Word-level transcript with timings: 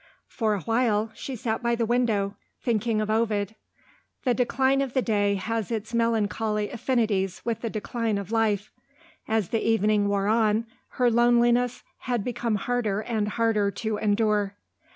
For 0.29 0.55
a 0.55 0.61
while 0.61 1.11
she 1.13 1.35
sat 1.35 1.61
by 1.61 1.75
the 1.75 1.85
window, 1.85 2.35
thinking 2.59 2.99
of 3.01 3.11
Ovid. 3.11 3.53
The 4.23 4.33
decline 4.33 4.81
of 4.81 4.93
day 4.95 5.35
has 5.35 5.69
its 5.69 5.93
melancholy 5.93 6.71
affinities 6.71 7.43
with 7.45 7.61
the 7.61 7.69
decline 7.69 8.17
of 8.17 8.31
life. 8.31 8.71
As 9.27 9.49
the 9.49 9.61
evening 9.63 10.07
wore 10.07 10.25
on, 10.25 10.65
her 10.97 11.11
loneliness 11.11 11.83
had 11.99 12.23
become 12.23 12.55
harder 12.55 13.01
and 13.01 13.27
harder 13.27 13.69
to 13.69 13.97
endure. 13.97 14.55